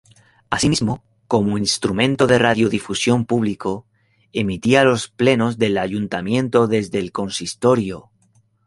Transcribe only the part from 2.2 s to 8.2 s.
de radiodifusión público, emitía los plenos del Ayuntamiento desde el Consistorio.